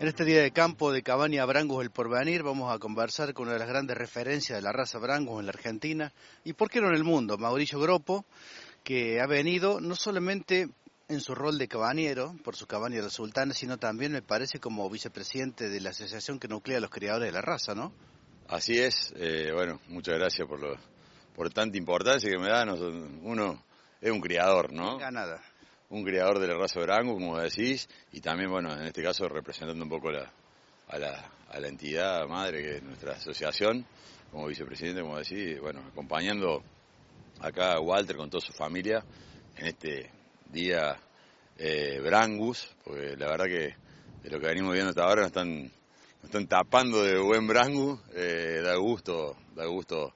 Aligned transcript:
En 0.00 0.08
este 0.08 0.24
día 0.24 0.40
de 0.40 0.50
campo 0.50 0.92
de 0.92 1.02
Cabaña 1.02 1.44
Brangus 1.44 1.82
el 1.82 1.90
Porvenir 1.90 2.42
vamos 2.42 2.74
a 2.74 2.78
conversar 2.78 3.34
con 3.34 3.48
una 3.48 3.52
de 3.52 3.58
las 3.58 3.68
grandes 3.68 3.98
referencias 3.98 4.56
de 4.56 4.62
la 4.62 4.72
raza 4.72 4.98
Brangus 4.98 5.40
en 5.40 5.44
la 5.44 5.52
Argentina 5.52 6.10
y 6.42 6.54
por 6.54 6.70
qué 6.70 6.80
no 6.80 6.88
en 6.88 6.94
el 6.94 7.04
mundo, 7.04 7.36
Mauricio 7.36 7.78
Gropo, 7.78 8.24
que 8.82 9.20
ha 9.20 9.26
venido 9.26 9.78
no 9.78 9.94
solamente 9.94 10.70
en 11.08 11.20
su 11.20 11.34
rol 11.34 11.58
de 11.58 11.68
cabañero 11.68 12.34
por 12.42 12.56
su 12.56 12.66
cabaña 12.66 12.96
de 12.96 13.02
los 13.02 13.12
sultanes, 13.12 13.58
sino 13.58 13.76
también 13.76 14.12
me 14.12 14.22
parece 14.22 14.58
como 14.58 14.88
vicepresidente 14.88 15.68
de 15.68 15.80
la 15.82 15.90
asociación 15.90 16.38
que 16.38 16.48
nuclea 16.48 16.78
a 16.78 16.80
los 16.80 16.88
criadores 16.88 17.28
de 17.28 17.32
la 17.32 17.42
raza, 17.42 17.74
¿no? 17.74 17.92
Así 18.48 18.78
es, 18.78 19.12
eh, 19.16 19.50
bueno, 19.52 19.80
muchas 19.88 20.14
gracias 20.18 20.48
por, 20.48 20.60
lo, 20.60 20.78
por 21.36 21.52
tanta 21.52 21.76
importancia 21.76 22.30
que 22.30 22.38
me 22.38 22.48
da. 22.48 22.64
Uno 22.64 23.62
es 24.00 24.10
un 24.10 24.20
criador, 24.22 24.72
¿no? 24.72 24.98
No 24.98 25.10
nada 25.10 25.42
un 25.90 26.04
criador 26.04 26.38
de 26.38 26.46
la 26.46 26.54
raza 26.54 26.80
Brangus, 26.80 27.14
como 27.14 27.38
decís, 27.38 27.88
y 28.12 28.20
también, 28.20 28.50
bueno, 28.50 28.72
en 28.72 28.86
este 28.86 29.02
caso 29.02 29.28
representando 29.28 29.82
un 29.82 29.90
poco 29.90 30.10
la, 30.10 30.32
a, 30.88 30.98
la, 30.98 31.30
a 31.48 31.60
la 31.60 31.68
entidad 31.68 32.26
madre 32.26 32.62
que 32.62 32.76
es 32.76 32.82
nuestra 32.82 33.14
asociación, 33.14 33.84
como 34.30 34.46
vicepresidente, 34.46 35.02
como 35.02 35.18
decís, 35.18 35.60
bueno, 35.60 35.80
acompañando 35.90 36.62
acá 37.40 37.74
a 37.74 37.80
Walter 37.80 38.16
con 38.16 38.30
toda 38.30 38.40
su 38.40 38.52
familia 38.52 39.04
en 39.56 39.66
este 39.66 40.10
día 40.52 40.96
eh, 41.58 42.00
Brangus, 42.00 42.68
porque 42.84 43.16
la 43.16 43.26
verdad 43.26 43.46
que 43.46 43.74
de 44.22 44.30
lo 44.30 44.38
que 44.38 44.46
venimos 44.46 44.72
viendo 44.72 44.90
hasta 44.90 45.02
ahora 45.02 45.22
nos 45.22 45.28
están, 45.28 45.62
nos 45.62 46.24
están 46.24 46.46
tapando 46.46 47.02
de 47.02 47.18
buen 47.18 47.48
Brangus, 47.48 48.00
eh, 48.14 48.60
da 48.62 48.76
gusto, 48.76 49.36
da 49.56 49.66
gusto 49.66 50.14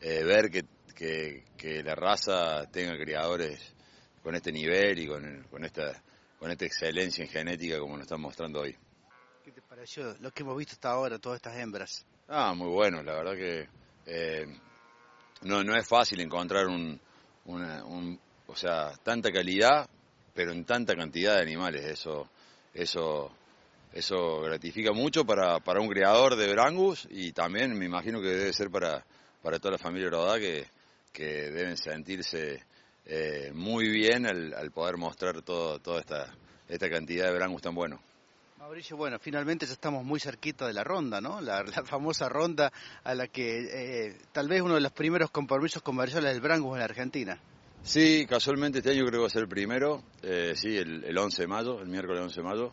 eh, 0.00 0.24
ver 0.24 0.50
que, 0.50 0.64
que, 0.94 1.44
que 1.58 1.82
la 1.82 1.94
raza 1.94 2.64
tenga 2.72 2.96
criadores 2.96 3.74
con 4.22 4.34
este 4.34 4.52
nivel 4.52 4.98
y 4.98 5.06
con, 5.06 5.46
con, 5.50 5.64
esta, 5.64 6.02
con 6.38 6.50
esta 6.50 6.64
excelencia 6.64 7.24
en 7.24 7.30
genética 7.30 7.78
como 7.78 7.96
nos 7.96 8.04
están 8.04 8.20
mostrando 8.20 8.60
hoy. 8.60 8.76
¿Qué 9.44 9.52
te 9.52 9.62
pareció 9.62 10.16
lo 10.20 10.30
que 10.30 10.42
hemos 10.42 10.56
visto 10.56 10.74
hasta 10.74 10.90
ahora, 10.90 11.18
todas 11.18 11.36
estas 11.36 11.56
hembras? 11.56 12.06
Ah, 12.28 12.54
muy 12.54 12.68
bueno, 12.68 13.02
la 13.02 13.14
verdad 13.14 13.34
que 13.34 13.68
eh, 14.06 14.46
no, 15.42 15.64
no 15.64 15.76
es 15.76 15.88
fácil 15.88 16.20
encontrar 16.20 16.66
un, 16.66 17.00
una, 17.46 17.84
un, 17.84 18.20
o 18.46 18.56
sea, 18.56 18.92
tanta 19.02 19.30
calidad, 19.32 19.88
pero 20.34 20.52
en 20.52 20.64
tanta 20.64 20.94
cantidad 20.94 21.36
de 21.36 21.42
animales. 21.42 21.84
Eso, 21.84 22.28
eso, 22.74 23.32
eso 23.92 24.40
gratifica 24.42 24.92
mucho 24.92 25.24
para, 25.24 25.60
para 25.60 25.80
un 25.80 25.88
criador 25.88 26.36
de 26.36 26.52
Brangus 26.52 27.08
y 27.10 27.32
también 27.32 27.76
me 27.78 27.86
imagino 27.86 28.20
que 28.20 28.28
debe 28.28 28.52
ser 28.52 28.70
para, 28.70 29.04
para 29.42 29.58
toda 29.58 29.72
la 29.72 29.78
familia 29.78 30.10
Rodá 30.10 30.38
que, 30.38 30.66
que 31.12 31.50
deben 31.50 31.76
sentirse 31.76 32.64
eh, 33.12 33.50
muy 33.52 33.88
bien 33.88 34.24
al, 34.24 34.70
poder 34.70 34.96
mostrar 34.96 35.42
todo, 35.42 35.80
toda 35.80 35.98
esta, 35.98 36.32
esta 36.68 36.88
cantidad 36.88 37.26
de 37.26 37.34
Brangus 37.34 37.60
tan 37.60 37.74
bueno. 37.74 38.00
Mauricio, 38.56 38.96
bueno, 38.96 39.18
finalmente 39.18 39.66
ya 39.66 39.72
estamos 39.72 40.04
muy 40.04 40.20
cerquita 40.20 40.64
de 40.68 40.72
la 40.72 40.84
ronda, 40.84 41.20
¿no? 41.20 41.40
La, 41.40 41.64
famosa 41.84 42.28
ronda 42.28 42.72
a 43.02 43.14
la 43.16 43.26
que 43.26 43.66
eh, 44.08 44.16
tal 44.30 44.46
vez 44.46 44.62
uno 44.62 44.74
de 44.74 44.80
los 44.80 44.92
primeros 44.92 45.32
compromisos 45.32 45.82
comerciales 45.82 46.30
del 46.30 46.40
Brangus 46.40 46.74
en 46.74 46.78
la 46.78 46.84
Argentina. 46.84 47.40
Sí, 47.82 48.26
casualmente 48.28 48.78
este 48.78 48.90
año 48.90 49.04
creo 49.06 49.18
que 49.18 49.22
va 49.22 49.26
a 49.26 49.30
ser 49.30 49.42
el 49.42 49.48
primero, 49.48 50.04
eh, 50.22 50.52
sí, 50.54 50.76
el, 50.76 51.02
el, 51.02 51.18
11 51.18 51.42
de 51.42 51.48
mayo, 51.48 51.80
el 51.80 51.88
miércoles 51.88 52.22
11 52.22 52.40
de 52.40 52.46
mayo. 52.46 52.72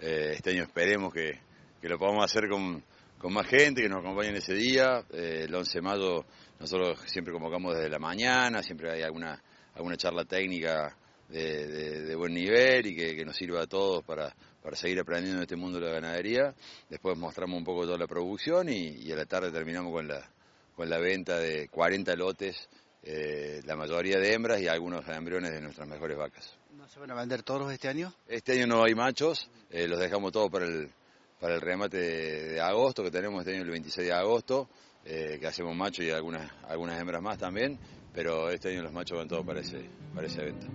este 0.00 0.50
año 0.50 0.64
esperemos 0.64 1.14
que, 1.14 1.38
que, 1.80 1.88
lo 1.88 1.96
podamos 1.96 2.24
hacer 2.24 2.48
con, 2.48 2.82
con 3.18 3.32
más 3.32 3.46
gente, 3.46 3.82
que 3.82 3.88
nos 3.88 4.00
acompañen 4.00 4.34
ese 4.34 4.54
día. 4.54 5.04
el 5.12 5.54
11 5.54 5.78
de 5.78 5.82
mayo 5.82 6.24
nosotros 6.58 6.98
siempre 7.06 7.32
convocamos 7.32 7.76
desde 7.76 7.88
la 7.88 8.00
mañana, 8.00 8.64
siempre 8.64 8.90
hay 8.90 9.02
alguna 9.02 9.40
alguna 9.74 9.96
charla 9.96 10.24
técnica 10.24 10.96
de, 11.28 12.14
buen 12.16 12.34
nivel 12.34 12.86
y 12.86 12.96
que, 12.96 13.24
nos 13.24 13.36
sirva 13.36 13.62
a 13.62 13.66
todos 13.66 14.04
para, 14.04 14.34
para 14.62 14.76
seguir 14.76 15.00
aprendiendo 15.00 15.38
en 15.38 15.42
este 15.42 15.56
mundo 15.56 15.78
de 15.78 15.86
la 15.86 15.92
ganadería. 15.92 16.54
Después 16.88 17.16
mostramos 17.16 17.58
un 17.58 17.64
poco 17.64 17.84
toda 17.84 17.98
la 17.98 18.06
producción 18.06 18.68
y, 18.68 19.10
a 19.12 19.16
la 19.16 19.26
tarde 19.26 19.50
terminamos 19.50 19.92
con 19.92 20.08
la, 20.08 20.28
con 20.74 20.88
la 20.88 20.98
venta 20.98 21.38
de 21.38 21.68
40 21.68 22.16
lotes, 22.16 22.68
eh, 23.02 23.60
la 23.64 23.76
mayoría 23.76 24.18
de 24.18 24.34
hembras 24.34 24.60
y 24.60 24.68
algunos 24.68 25.06
embriones 25.08 25.52
de 25.52 25.60
nuestras 25.60 25.88
mejores 25.88 26.16
vacas. 26.16 26.52
¿No 26.76 26.88
se 26.88 26.98
van 26.98 27.10
a 27.10 27.14
vender 27.14 27.42
todos 27.42 27.72
este 27.72 27.88
año? 27.88 28.12
Este 28.26 28.52
año 28.52 28.66
no 28.66 28.84
hay 28.84 28.94
machos, 28.94 29.48
eh, 29.70 29.86
los 29.86 29.98
dejamos 29.98 30.32
todos 30.32 30.50
para 30.50 30.66
el, 30.66 30.90
para 31.38 31.54
el 31.54 31.60
remate 31.60 31.98
de, 31.98 32.60
agosto, 32.60 33.02
que 33.02 33.10
tenemos 33.10 33.40
este 33.40 33.54
año 33.54 33.62
el 33.62 33.70
26 33.70 34.08
de 34.08 34.12
agosto, 34.12 34.68
eh, 35.04 35.38
que 35.40 35.46
hacemos 35.46 35.74
machos 35.74 36.04
y 36.04 36.10
algunas, 36.10 36.50
algunas 36.68 37.00
hembras 37.00 37.22
más 37.22 37.38
también 37.38 37.78
pero 38.12 38.50
este 38.50 38.70
año 38.70 38.82
los 38.82 38.92
machos 38.92 39.18
van 39.18 39.28
todos 39.28 39.44
para 39.44 39.60
ese, 39.60 39.84
para 40.14 40.26
ese 40.26 40.40
evento. 40.42 40.66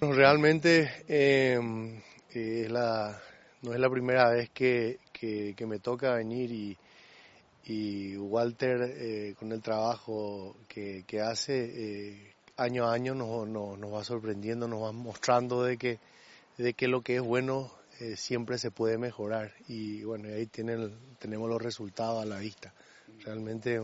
realmente 0.00 0.90
eh, 1.08 1.58
es 2.30 2.70
la, 2.70 3.20
no 3.62 3.74
es 3.74 3.80
la 3.80 3.90
primera 3.90 4.30
vez 4.30 4.48
que, 4.50 4.98
que, 5.12 5.54
me 5.66 5.80
toca 5.80 6.14
venir 6.14 6.50
y, 6.50 6.76
y 7.66 8.16
Walter 8.16 8.80
eh, 8.96 9.34
con 9.38 9.52
el 9.52 9.60
trabajo 9.60 10.56
que, 10.68 11.04
que 11.06 11.20
hace 11.20 11.72
eh, 11.74 12.34
año 12.56 12.86
a 12.86 12.94
año 12.94 13.14
nos, 13.14 13.46
nos, 13.48 13.78
nos, 13.78 13.92
va 13.92 14.04
sorprendiendo, 14.04 14.66
nos 14.66 14.82
va 14.82 14.92
mostrando 14.92 15.62
de 15.64 15.76
que, 15.76 15.98
de 16.56 16.74
que 16.74 16.88
lo 16.88 17.02
que 17.02 17.16
es 17.16 17.22
bueno 17.22 17.70
eh, 18.00 18.16
siempre 18.16 18.58
se 18.58 18.70
puede 18.70 18.96
mejorar 18.96 19.52
y 19.66 20.04
bueno, 20.04 20.28
ahí 20.28 20.46
tienen, 20.46 20.96
tenemos 21.18 21.48
los 21.48 21.60
resultados 21.60 22.22
a 22.22 22.26
la 22.26 22.38
vista. 22.38 22.72
Realmente 23.24 23.80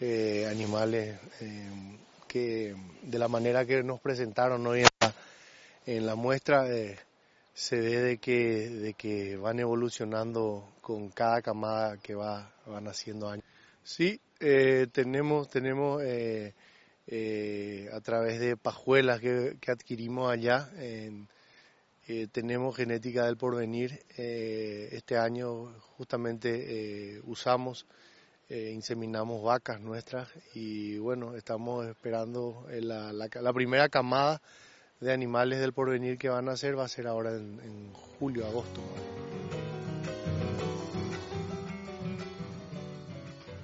eh, 0.00 0.46
animales 0.50 1.18
eh, 1.40 1.96
que 2.28 2.76
de 3.02 3.18
la 3.18 3.28
manera 3.28 3.64
que 3.64 3.82
nos 3.82 4.00
presentaron 4.00 4.66
hoy 4.66 4.84
en 5.86 6.06
la, 6.06 6.14
muestra 6.14 6.66
se 7.54 7.80
ve 7.80 8.02
de 8.02 8.18
que, 8.18 8.68
de 8.68 8.92
que 8.92 9.36
van 9.36 9.60
evolucionando 9.60 10.74
con 10.82 11.08
cada 11.08 11.40
camada 11.40 11.96
que 11.96 12.14
va, 12.14 12.52
van 12.66 12.86
haciendo 12.86 13.30
años. 13.30 13.46
Sí, 13.82 14.20
tenemos, 14.38 15.48
tenemos 15.48 16.02
a 16.02 18.00
través 18.02 18.40
de 18.40 18.58
pajuelas 18.58 19.20
que, 19.20 19.56
que 19.58 19.70
adquirimos 19.70 20.30
allá 20.30 20.68
en 20.76 21.28
eh, 22.08 22.26
tenemos 22.32 22.76
genética 22.76 23.26
del 23.26 23.36
porvenir. 23.36 24.02
Eh, 24.16 24.88
este 24.92 25.16
año 25.16 25.72
justamente 25.96 27.16
eh, 27.16 27.20
usamos, 27.24 27.86
inseminamos 28.50 29.42
vacas 29.42 29.80
nuestras 29.80 30.28
y 30.52 30.98
bueno, 30.98 31.36
estamos 31.36 31.86
esperando 31.86 32.66
la, 32.68 33.52
primera 33.54 33.88
camada 33.88 34.42
de 35.00 35.10
animales 35.10 35.58
del 35.58 35.72
porvenir 35.72 36.18
que 36.18 36.28
van 36.28 36.50
a 36.50 36.52
hacer 36.52 36.78
va 36.78 36.84
a 36.84 36.88
ser 36.88 37.06
ahora 37.06 37.30
en, 37.30 37.90
julio, 38.18 38.46
agosto. 38.46 38.82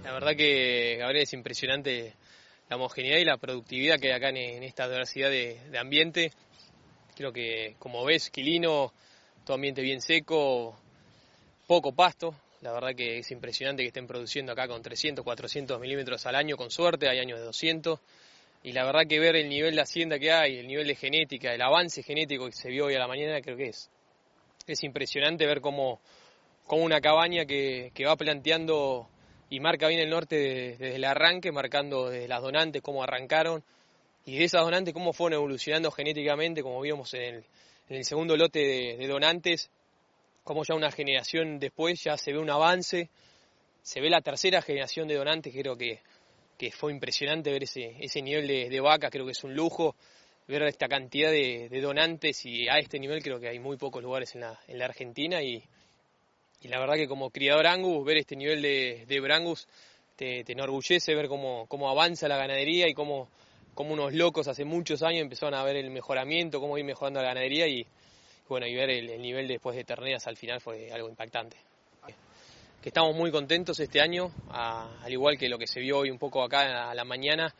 La 0.05 0.13
verdad 0.15 0.35
que 0.35 0.97
Gabriel 0.99 1.25
es 1.25 1.35
impresionante 1.35 2.15
la 2.71 2.77
homogeneidad 2.77 3.19
y 3.19 3.25
la 3.27 3.37
productividad 3.37 3.99
que 4.01 4.09
hay 4.09 4.15
acá 4.15 4.31
en, 4.31 4.63
esta 4.63 4.89
diversidad 4.89 5.29
de 5.29 5.79
ambiente. 5.79 6.33
Creo 7.19 7.33
que, 7.33 7.75
como 7.81 8.05
ves, 8.05 8.31
Quilino, 8.31 8.93
todo 9.45 9.57
ambiente 9.57 9.83
bien 9.83 10.01
seco, 10.01 10.79
poco 11.67 11.91
pasto. 11.91 12.33
La 12.61 12.71
verdad 12.71 12.95
que 12.95 13.19
es 13.19 13.31
impresionante 13.33 13.83
que 13.83 13.89
estén 13.89 14.07
produciendo 14.07 14.53
acá 14.53 14.69
con 14.69 14.83
300, 14.83 15.25
400 15.25 15.81
milímetros 15.81 16.27
al 16.27 16.37
año, 16.37 16.57
con 16.57 16.71
suerte, 16.71 17.09
hay 17.09 17.19
años 17.19 17.41
de 17.41 17.45
200. 17.45 17.99
Y 18.63 18.71
la 18.71 18.85
verdad 18.85 19.09
que 19.09 19.19
ver 19.19 19.35
el 19.35 19.49
nivel 19.49 19.75
de 19.75 19.81
hacienda 19.81 20.21
que 20.21 20.31
hay, 20.31 20.59
el 20.59 20.69
nivel 20.69 20.87
de 20.87 20.95
genética, 20.95 21.53
el 21.53 21.61
avance 21.61 22.05
genético 22.05 22.47
que 22.47 22.53
se 22.53 22.69
vio 22.69 22.87
hoy 22.87 22.95
a 22.95 23.01
la 23.01 23.09
mañana, 23.09 23.41
creo 23.41 23.57
que 23.57 23.71
es, 23.71 23.91
es 24.69 24.85
impresionante 24.85 25.45
ver 25.45 25.61
cómo, 25.61 26.01
cómo 26.69 26.85
una 26.85 27.01
cabaña 27.01 27.47
que, 27.47 27.91
que 27.95 28.07
va 28.07 28.15
planteando 28.15 29.09
y 29.51 29.59
marca 29.59 29.89
bien 29.89 30.03
el 30.03 30.11
norte 30.11 30.37
desde 30.37 30.95
el 30.95 31.05
arranque, 31.05 31.51
marcando 31.51 32.11
desde 32.11 32.29
las 32.29 32.43
donantes 32.43 32.81
cómo 32.81 33.03
arrancaron, 33.03 33.65
y 34.29 34.37
de 34.37 34.45
esas 34.45 34.61
donantes 34.61 34.93
cómo 34.93 35.15
fueron 35.15 35.39
evolucionando 35.39 35.91
genéticamente, 35.91 36.63
como 36.63 36.83
vimos 36.83 37.15
en 37.15 37.43
el, 37.89 38.05
segundo 38.05 38.37
lote 38.37 38.59
de, 38.99 39.07
donantes, 39.07 39.71
como 40.45 40.65
ya 40.65 40.75
una 40.75 40.91
generación 40.91 41.59
después 41.59 42.05
ya 42.05 42.15
se 42.19 42.33
ve 42.33 42.39
un 42.39 42.51
avance, 42.51 43.09
se 43.81 44.03
ve 44.03 44.11
la 44.11 44.21
tercera 44.21 44.61
generación 44.61 45.09
de 45.09 45.15
donantes, 45.15 45.55
creo 45.55 45.79
que, 45.79 46.01
que 46.59 46.71
fue 46.71 46.93
impresionante 46.93 47.51
ver 47.51 47.63
ese, 47.63 47.97
ese 48.01 48.21
nivel 48.21 48.47
de, 48.47 48.69
de 48.69 48.81
vacas, 48.81 49.11
creo 49.11 49.25
que 49.25 49.33
es 49.33 49.43
un 49.45 49.55
lujo 49.55 49.97
ver 50.47 50.63
esta 50.65 50.89
cantidad 50.89 51.31
de, 51.31 51.71
donantes 51.81 52.45
y 52.45 52.69
a 52.69 52.77
este 52.79 52.99
nivel 52.99 53.23
creo 53.23 53.41
que 53.41 53.49
hay 53.49 53.59
muy 53.59 53.79
pocos 53.79 54.03
lugares 54.03 54.35
en 54.35 54.43
la, 54.43 54.61
en 54.69 54.79
la 54.79 54.85
Argentina 54.85 55.43
y, 55.43 55.65
y, 56.61 56.69
la 56.69 56.79
verdad 56.79 56.97
que 56.97 57.09
como 57.09 57.31
criador 57.31 57.67
Angus, 57.67 58.05
ver 58.05 58.19
este 58.19 58.37
nivel 58.37 58.61
de, 58.61 59.07
de 59.09 59.21
Brangus 59.21 59.67
te, 60.17 60.45
te 60.45 60.53
enorgullece 60.53 61.15
ver 61.15 61.29
cómo, 61.29 61.65
cómo 61.67 61.89
avanza 61.89 62.29
la 62.29 62.37
ganadería 62.37 62.89
y 62.89 62.93
cómo 62.93 63.31
como 63.79 63.93
unos 63.93 64.13
locos 64.13 64.49
hace 64.49 64.65
muchos 64.65 65.05
años 65.05 65.21
empezaron 65.23 65.55
a 65.55 65.63
ver 65.63 65.77
el 65.77 65.89
mejoramiento, 65.91 66.59
cómo 66.59 66.77
ir 66.79 66.85
mejorando 66.85 67.23
la 67.23 67.29
ganadería 67.29 67.69
y 67.69 67.87
bueno, 68.49 68.67
y 68.67 68.75
ver 68.75 68.91
el, 68.91 69.23
nivel 69.23 69.47
después 69.47 69.77
de 69.77 69.85
terneras 69.85 70.27
al 70.27 70.37
final 70.37 70.61
fue 70.61 70.91
algo 70.91 71.09
impactante. 71.09 71.57
Que 72.83 72.89
estamos 72.89 73.15
muy 73.15 73.31
contentos 73.31 73.79
este 73.79 74.01
año, 74.01 74.33
al 74.51 75.13
igual 75.13 75.39
que 75.39 75.49
lo 75.49 75.59
que 75.59 75.69
se 75.69 75.79
vio 75.79 75.99
hoy 75.99 76.11
un 76.11 76.19
poco 76.19 76.43
acá 76.43 76.91
a 76.91 76.93
la 76.93 77.05
mañana, 77.05 77.55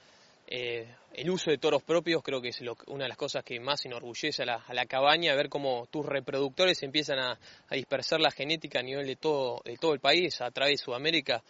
eh, 0.49 0.89
el 1.15 1.31
uso 1.31 1.53
de 1.53 1.59
toros 1.59 1.85
propios 1.85 2.21
creo 2.21 2.43
que 2.43 2.49
es 2.49 2.61
una 2.89 3.05
de 3.05 3.09
las 3.11 3.17
cosas 3.17 3.45
que 3.45 3.61
más 3.61 3.87
enorgullece 3.87 4.43
a 4.43 4.75
la, 4.75 4.87
cabaña, 4.87 5.37
ver 5.37 5.49
cómo 5.49 5.87
tus 5.89 6.05
reproductores 6.05 6.83
empiezan 6.83 7.21
a, 7.21 7.39
dispersar 7.71 8.19
la 8.19 8.33
genética 8.33 8.81
a 8.81 8.83
nivel 8.83 9.07
de 9.07 9.15
todo, 9.15 9.63
de 9.65 9.77
todo 9.77 9.95
el 9.95 10.01
país, 10.01 10.41
a 10.41 10.51
través 10.51 10.81
de 10.81 10.85
Sudamérica. 10.85 11.45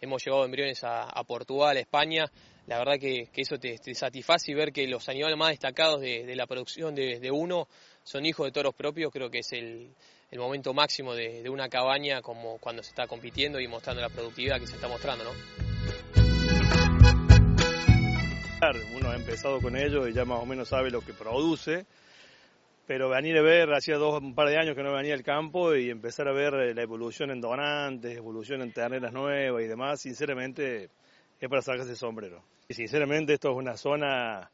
Hemos 0.00 0.24
llevado 0.24 0.46
embriones 0.46 0.82
a, 0.82 1.22
Portugal, 1.26 1.76
a 1.76 1.80
España. 1.80 2.24
La 2.66 2.78
verdad 2.78 2.98
que, 2.98 3.28
eso 3.34 3.58
te, 3.58 3.76
satisface 3.94 4.50
y 4.50 4.54
ver 4.54 4.72
que 4.72 4.86
los 4.86 5.06
animales 5.08 5.36
más 5.36 5.50
destacados 5.50 6.00
de, 6.00 6.34
la 6.34 6.46
producción 6.46 6.94
de, 6.94 7.30
uno 7.30 7.68
son 8.02 8.24
hijos 8.24 8.46
de 8.46 8.52
toros 8.52 8.74
propios, 8.74 9.12
creo 9.12 9.30
que 9.30 9.40
es 9.40 9.52
el, 9.52 9.94
momento 10.36 10.72
máximo 10.72 11.14
de, 11.14 11.48
una 11.50 11.68
cabaña 11.68 12.22
como 12.22 12.58
cuando 12.58 12.82
se 12.82 12.88
está 12.90 13.06
compitiendo 13.06 13.60
y 13.60 13.68
mostrando 13.68 14.00
la 14.00 14.08
productividad 14.08 14.58
que 14.58 14.66
se 14.66 14.76
está 14.76 14.88
mostrando, 14.88 15.24
¿no? 15.24 15.30
Uno 18.96 19.10
ha 19.10 19.16
empezado 19.16 19.60
con 19.60 19.76
ello 19.76 20.08
y 20.08 20.14
ya 20.14 20.24
más 20.24 20.40
o 20.40 20.46
menos 20.46 20.68
sabe 20.68 20.90
lo 20.90 21.02
que 21.02 21.12
produce, 21.12 21.84
pero 22.86 23.10
venir 23.10 23.36
a 23.36 23.42
ver, 23.42 23.70
hacía 23.74 23.96
dos, 23.96 24.22
un 24.22 24.34
par 24.34 24.48
de 24.48 24.56
años 24.56 24.74
que 24.74 24.82
no 24.82 24.94
venía 24.94 25.12
al 25.12 25.22
campo 25.22 25.74
y 25.74 25.90
empezar 25.90 26.28
a 26.28 26.32
ver 26.32 26.54
eh, 26.54 26.74
la 26.74 26.82
evolución 26.82 27.30
en 27.30 27.42
donantes, 27.42 28.16
evolución 28.16 28.62
en 28.62 28.72
terneras 28.72 29.12
nuevas 29.12 29.62
y 29.62 29.66
demás, 29.66 30.00
sinceramente 30.00 30.88
es 31.40 31.48
para 31.48 31.60
sacarse 31.60 31.94
sombrero. 31.94 32.42
Sinceramente 32.68 33.34
esto 33.34 33.50
es 33.50 33.56
una 33.56 33.76
zona, 33.76 34.50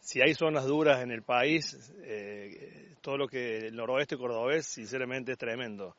si 0.00 0.20
hay 0.20 0.34
zonas 0.34 0.66
duras 0.66 1.02
en 1.02 1.10
el 1.10 1.22
país, 1.22 1.92
eh, 2.02 2.94
todo 3.00 3.16
lo 3.16 3.28
que 3.28 3.68
el 3.68 3.76
noroeste 3.76 4.16
cordobés 4.16 4.66
sinceramente 4.66 5.32
es 5.32 5.38
tremendo. 5.38 5.96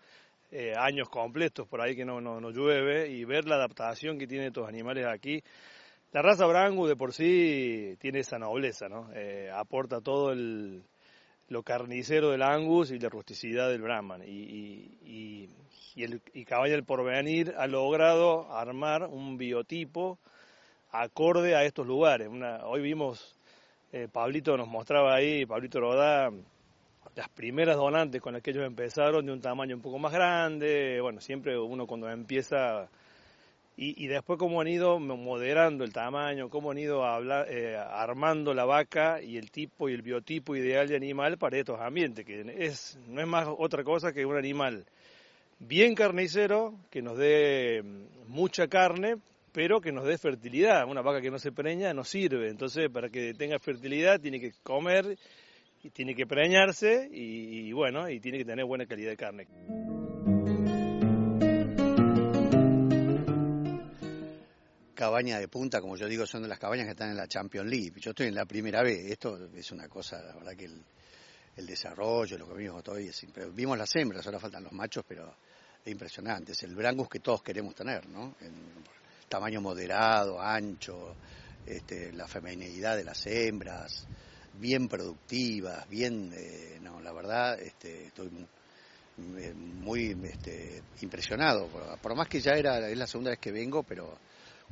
Eh, 0.49 0.73
años 0.77 1.09
completos 1.09 1.67
por 1.67 1.81
ahí 1.81 1.93
que 1.95 2.05
no, 2.05 2.21
no, 2.21 2.39
no 2.39 2.51
llueve 2.51 3.09
y 3.09 3.25
ver 3.25 3.45
la 3.45 3.55
adaptación 3.55 4.17
que 4.17 4.27
tienen 4.27 4.47
estos 4.47 4.65
animales 4.65 5.05
aquí 5.05 5.43
la 6.13 6.21
raza 6.21 6.45
Brangus 6.45 6.87
de 6.87 6.95
por 6.95 7.13
sí 7.13 7.97
tiene 7.99 8.19
esa 8.19 8.39
nobleza, 8.39 8.87
¿no? 8.87 9.09
Eh, 9.13 9.51
aporta 9.53 9.99
todo 9.99 10.31
el, 10.31 10.81
lo 11.49 11.63
carnicero 11.63 12.31
del 12.31 12.43
Angus 12.43 12.91
y 12.91 12.99
la 12.99 13.09
rusticidad 13.09 13.69
del 13.69 13.81
Brahman. 13.81 14.23
Y, 14.25 14.31
y, 15.05 15.49
y, 15.95 16.03
el, 16.03 16.21
y 16.33 16.45
Cabaña 16.45 16.71
del 16.73 16.85
Porvenir 16.85 17.53
ha 17.57 17.67
logrado 17.67 18.51
armar 18.55 19.03
un 19.03 19.37
biotipo 19.37 20.17
acorde 20.91 21.55
a 21.55 21.63
estos 21.63 21.85
lugares. 21.85 22.29
hoy 22.63 22.81
vimos, 22.81 23.37
eh, 23.91 24.07
Pablito 24.11 24.57
nos 24.57 24.67
mostraba 24.67 25.15
ahí, 25.15 25.45
Pablito 25.45 25.79
Rodá, 25.79 26.31
las 27.15 27.29
primeras 27.29 27.75
donantes 27.75 28.21
con 28.21 28.33
las 28.33 28.41
que 28.41 28.51
ellos 28.51 28.65
empezaron 28.65 29.25
de 29.25 29.31
un 29.33 29.41
tamaño 29.41 29.75
un 29.75 29.81
poco 29.81 29.99
más 29.99 30.11
grande. 30.11 30.99
Bueno, 31.01 31.19
siempre 31.21 31.57
uno 31.57 31.87
cuando 31.87 32.09
empieza 32.09 32.89
y, 33.79 34.07
después 34.07 34.39
cómo 34.39 34.59
han 34.59 34.67
ido 34.67 34.97
moderando 34.97 35.83
el 35.83 35.93
tamaño, 35.93 36.49
cómo 36.49 36.71
han 36.71 36.79
ido 36.79 37.03
eh, 37.47 37.77
armando 37.77 38.55
la 38.55 38.65
vaca 38.65 39.21
y 39.21 39.37
el 39.37 39.51
tipo 39.51 39.87
y 39.87 39.93
el 39.93 40.01
biotipo 40.01 40.55
ideal 40.55 40.87
de 40.87 40.95
animal 40.95 41.37
para 41.37 41.59
estos 41.59 41.79
ambientes, 41.79 42.25
que 42.25 42.41
es, 42.57 42.97
no 43.07 43.21
es 43.21 43.27
más 43.27 43.47
otra 43.47 43.83
cosa 43.83 44.11
que 44.13 44.25
un 44.25 44.35
animal 44.35 44.83
bien 45.59 45.93
carnicero, 45.93 46.73
que 46.89 47.03
nos 47.03 47.19
dé 47.19 47.83
mucha 48.25 48.67
carne, 48.67 49.17
pero 49.57 49.81
que 49.81 49.91
nos 49.91 50.05
dé 50.05 50.19
fertilidad. 50.19 50.87
Una 50.87 51.01
vaca 51.01 51.19
que 51.19 51.31
no 51.31 51.39
se 51.39 51.51
preña 51.51 51.91
no 51.91 52.03
sirve, 52.03 52.47
entonces 52.47 52.91
para 52.91 53.09
que 53.09 53.33
tenga 53.33 53.57
fertilidad 53.57 54.19
tiene 54.19 54.39
que 54.39 54.51
comer, 54.61 55.17
y 55.81 55.89
tiene 55.89 56.13
que 56.13 56.27
preñarse 56.27 57.09
y 57.11 57.71
bueno, 57.71 58.07
y 58.07 58.19
tiene 58.19 58.37
que 58.37 58.45
tener 58.45 58.65
buena 58.65 58.85
calidad 58.85 59.09
de 59.09 59.17
carne. 59.17 59.47
cabaña 64.93 65.39
de 65.39 65.47
punta, 65.47 65.81
como 65.81 65.95
yo 65.95 66.07
digo, 66.07 66.27
son 66.27 66.43
de 66.43 66.47
las 66.47 66.59
cabañas 66.59 66.85
que 66.85 66.91
están 66.91 67.09
en 67.09 67.17
la 67.17 67.27
Champions 67.27 67.67
League. 67.67 67.93
Yo 67.99 68.11
estoy 68.11 68.27
en 68.27 68.35
la 68.35 68.45
primera 68.45 68.83
vez. 68.83 69.09
Esto 69.09 69.49
es 69.55 69.71
una 69.71 69.87
cosa, 69.87 70.21
la 70.21 70.35
verdad 70.35 70.55
que 70.55 70.65
el, 70.65 71.65
desarrollo, 71.65 72.37
lo 72.37 72.47
que 72.47 72.53
vimos 72.53 72.87
hoy, 72.89 73.09
vimos 73.53 73.75
las 73.75 73.95
hembras, 73.95 74.23
ahora 74.27 74.39
faltan 74.39 74.63
los 74.63 74.73
machos, 74.73 75.03
pero 75.07 75.35
es 75.83 75.91
impresionante. 75.91 76.51
Es 76.51 76.61
el 76.61 76.75
brangus 76.75 77.09
que 77.09 77.19
todos 77.19 77.41
queremos 77.41 77.73
tener, 77.73 78.07
¿no? 78.07 78.35
Tamaño 79.27 79.61
moderado, 79.61 80.41
ancho, 80.41 81.15
este, 81.65 82.13
la 82.13 82.27
feminidad 82.27 82.95
de 82.95 83.03
las 83.03 83.25
hembras, 83.27 84.07
bien 84.53 84.87
productivas, 84.87 85.87
bien, 85.89 86.33
eh, 86.35 86.79
no, 86.81 86.99
la 87.01 87.11
verdad, 87.11 87.59
este, 87.59 88.07
estoy 88.07 88.29
muy, 89.17 90.17
este, 90.23 90.83
impresionado. 91.01 91.67
Por, 92.01 92.15
más 92.15 92.27
que 92.27 92.39
ya 92.39 92.51
era, 92.51 92.89
es 92.89 92.97
la 92.97 93.07
segunda 93.07 93.31
vez 93.31 93.39
que 93.39 93.51
vengo, 93.51 93.83
pero 93.83 94.17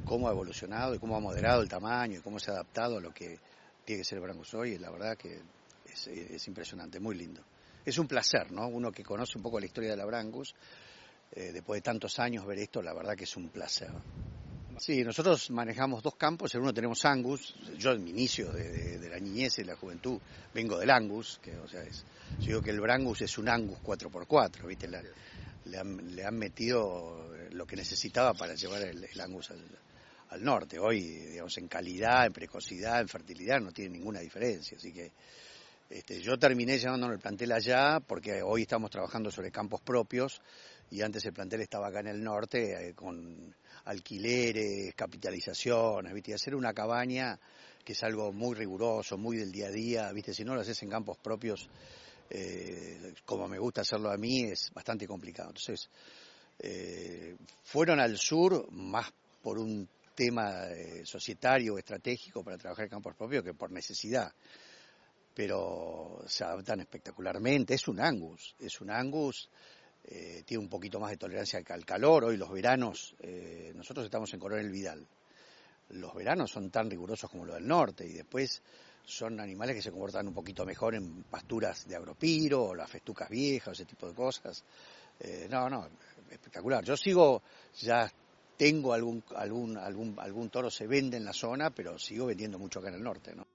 cómo 0.03 0.27
ha 0.27 0.31
evolucionado 0.31 0.95
y 0.95 0.99
cómo 0.99 1.15
ha 1.15 1.19
moderado 1.19 1.61
el 1.61 1.69
tamaño 1.69 2.19
y 2.19 2.21
cómo 2.21 2.39
se 2.39 2.51
ha 2.51 2.55
adaptado 2.55 2.97
a 2.97 3.01
lo 3.01 3.13
que 3.13 3.39
tiene 3.83 4.01
que 4.01 4.05
ser 4.05 4.17
el 4.17 4.23
Brangus 4.23 4.53
hoy, 4.53 4.71
y 4.71 4.77
la 4.77 4.89
verdad 4.89 5.17
que 5.17 5.41
es, 5.85 6.47
impresionante, 6.47 6.99
muy 6.99 7.15
lindo. 7.15 7.41
Es 7.85 7.97
un 7.97 8.07
placer, 8.07 8.51
¿no? 8.51 8.67
Uno 8.67 8.91
que 8.91 9.03
conoce 9.03 9.37
un 9.37 9.43
poco 9.43 9.59
la 9.59 9.67
historia 9.67 9.91
de 9.91 9.97
la 9.97 10.05
Brangus, 10.05 10.55
eh, 11.31 11.51
después 11.51 11.77
de 11.77 11.81
tantos 11.81 12.19
años 12.19 12.45
ver 12.45 12.59
esto, 12.59 12.81
la 12.81 12.93
verdad 12.93 13.15
que 13.15 13.25
es 13.25 13.37
un 13.37 13.49
placer. 13.49 13.91
Sí, 14.77 15.03
nosotros 15.03 15.49
manejamos 15.51 16.03
dos 16.03 16.15
campos, 16.15 16.53
en 16.53 16.61
uno 16.61 16.73
tenemos 16.73 17.05
Angus, 17.05 17.55
yo 17.77 17.91
en 17.91 18.03
mi 18.03 18.09
inicio 18.09 18.51
de, 18.51 19.09
la 19.09 19.19
niñez 19.19 19.59
y 19.59 19.63
la 19.63 19.75
juventud 19.75 20.19
vengo 20.53 20.77
del 20.77 20.89
Angus, 20.89 21.39
que 21.41 21.55
o 21.55 21.67
sea, 21.67 21.81
es, 21.83 22.03
yo 22.39 22.47
digo 22.47 22.61
que 22.61 22.71
el 22.71 22.81
Brangus 22.81 23.21
es 23.21 23.37
un 23.37 23.47
Angus 23.47 23.79
4x4, 23.79 24.67
¿viste? 24.67 24.89
le, 24.89 25.77
han, 25.77 26.37
metido 26.37 27.29
lo 27.51 27.65
que 27.65 27.77
necesitaba 27.77 28.33
para 28.33 28.55
llevar 28.55 28.81
el, 28.81 29.07
Angus 29.21 29.51
al, 29.51 29.61
al 30.29 30.43
norte. 30.43 30.77
Hoy, 30.77 31.01
digamos, 31.01 31.57
en 31.57 31.67
calidad, 31.67 32.25
en 32.25 32.33
precocidad, 32.33 32.99
en 32.99 33.07
fertilidad 33.07 33.61
no 33.61 33.71
tiene 33.71 33.97
ninguna 33.97 34.19
diferencia. 34.19 34.77
Así 34.77 34.91
que 34.91 35.11
este, 35.89 36.19
yo 36.21 36.37
terminé 36.37 36.79
llevándolo 36.79 37.13
el 37.13 37.19
plantel 37.19 37.51
allá 37.51 37.99
porque 37.99 38.41
hoy 38.41 38.63
estamos 38.63 38.89
trabajando 38.89 39.29
sobre 39.29 39.51
campos 39.51 39.81
propios 39.81 40.41
y 40.91 41.01
antes 41.01 41.25
el 41.25 41.33
plantel 41.33 41.61
estaba 41.61 41.87
acá 41.87 41.99
en 41.99 42.07
el 42.07 42.23
norte 42.23 42.89
eh, 42.89 42.93
con 42.93 43.55
alquileres, 43.85 44.93
capitalizaciones, 44.95 46.13
¿viste? 46.13 46.31
Y 46.31 46.33
hacer 46.33 46.55
una 46.55 46.73
cabaña 46.73 47.39
que 47.83 47.93
es 47.93 48.03
algo 48.03 48.31
muy 48.31 48.55
riguroso, 48.55 49.17
muy 49.17 49.37
del 49.37 49.51
día 49.51 49.67
a 49.67 49.71
día, 49.71 50.11
¿viste? 50.11 50.33
Si 50.33 50.43
no 50.43 50.55
lo 50.55 50.61
haces 50.61 50.81
en 50.83 50.89
campos 50.89 51.17
propios, 51.17 51.67
eh, 52.29 53.13
como 53.25 53.47
me 53.47 53.59
gusta 53.59 53.81
hacerlo 53.81 54.11
a 54.11 54.17
mí, 54.17 54.43
es 54.43 54.71
bastante 54.73 55.07
complicado. 55.07 55.49
Entonces, 55.49 55.89
eh, 56.59 57.35
fueron 57.63 57.99
al 57.99 58.17
sur 58.17 58.71
más 58.71 59.11
por 59.41 59.59
un 59.59 59.87
tema 60.15 60.63
societario, 61.03 61.77
estratégico 61.77 62.41
para 62.41 62.57
trabajar 62.57 62.85
en 62.85 62.91
campos 62.91 63.15
propios 63.15 63.43
que 63.43 63.53
por 63.53 63.71
necesidad. 63.71 64.31
Pero 65.35 66.23
se 66.25 66.45
adaptan 66.45 66.79
espectacularmente. 66.79 67.73
Es 67.73 67.87
un 67.87 67.99
Angus, 67.99 68.55
es 68.57 68.79
un 68.79 68.89
Angus, 68.89 69.49
eh, 70.07 70.43
tiene 70.45 70.63
un 70.63 70.69
poquito 70.69 70.99
más 70.99 71.11
de 71.11 71.17
tolerancia 71.17 71.61
al 71.67 71.85
calor. 71.85 72.25
Hoy 72.25 72.37
los 72.37 72.51
veranos, 72.51 73.15
eh, 73.19 73.71
nosotros 73.75 74.05
estamos 74.05 74.33
en 74.33 74.39
Coronel 74.39 74.69
Vidal. 74.69 75.05
Los 75.89 76.13
veranos 76.15 76.51
son 76.51 76.69
tan 76.69 76.89
rigurosos 76.89 77.29
como 77.29 77.45
los 77.45 77.55
del 77.55 77.67
norte 77.67 78.07
y 78.07 78.13
después 78.13 78.61
son 79.03 79.39
animales 79.39 79.75
que 79.75 79.81
se 79.81 79.91
comportan 79.91 80.27
un 80.27 80.33
poquito 80.33 80.65
mejor 80.65 80.95
en 80.95 81.23
pasturas 81.23 81.87
de 81.87 81.95
agropiro 81.95 82.63
o 82.63 82.75
las 82.75 82.89
festucas 82.89 83.29
viejas, 83.29 83.73
ese 83.73 83.85
tipo 83.85 84.07
de 84.07 84.15
cosas. 84.15 84.63
no, 85.49 85.69
no, 85.69 85.87
espectacular. 86.31 86.83
Yo 86.83 86.97
sigo 86.97 87.43
ya 87.79 88.11
tengo 88.57 88.93
algún, 88.93 89.23
algún, 89.35 89.77
algún, 89.77 90.15
algún 90.17 90.49
toro 90.49 90.71
se 90.71 90.87
vende 90.87 91.17
en 91.17 91.25
la 91.25 91.33
zona, 91.33 91.69
pero 91.69 91.99
sigo 91.99 92.25
vendiendo 92.25 92.57
mucho 92.57 92.79
acá 92.79 92.89
en 92.89 92.95
el 92.95 93.03
norte, 93.03 93.35
¿no? 93.35 93.45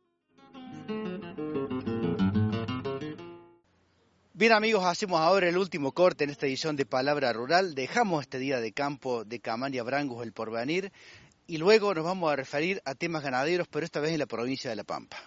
Bien 4.41 4.53
amigos, 4.53 4.87
hacemos 4.87 5.21
ahora 5.21 5.51
el 5.51 5.59
último 5.59 5.93
corte 5.93 6.25
en 6.25 6.31
esta 6.31 6.47
edición 6.47 6.75
de 6.75 6.87
Palabra 6.87 7.31
Rural. 7.31 7.75
Dejamos 7.75 8.23
este 8.23 8.39
día 8.39 8.59
de 8.59 8.73
campo 8.73 9.23
de 9.23 9.39
Camaña 9.39 9.83
Brangus 9.83 10.23
el 10.23 10.33
porvenir 10.33 10.93
y 11.47 11.59
luego 11.59 11.93
nos 11.93 12.05
vamos 12.05 12.33
a 12.33 12.37
referir 12.37 12.81
a 12.87 12.95
temas 12.95 13.23
ganaderos, 13.23 13.69
pero 13.69 13.85
esta 13.85 14.01
vez 14.01 14.13
en 14.13 14.19
la 14.19 14.25
provincia 14.25 14.71
de 14.71 14.77
La 14.77 14.85
Pampa. 14.85 15.19